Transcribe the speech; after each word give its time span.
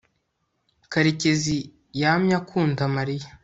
karekezi 0.91 1.57
yamye 2.01 2.33
akunda 2.41 2.83
mariya 2.95 3.27